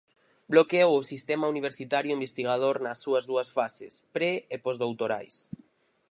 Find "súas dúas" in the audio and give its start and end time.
3.03-3.49